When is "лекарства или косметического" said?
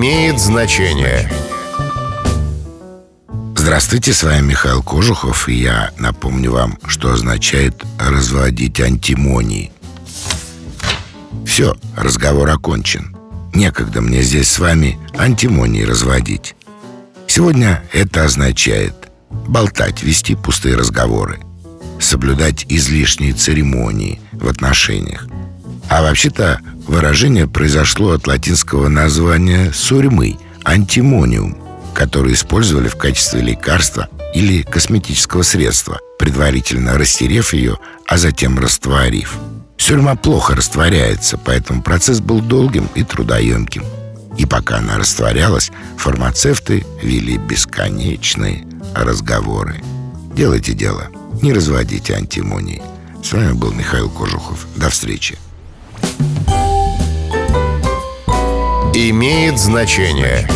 33.40-35.42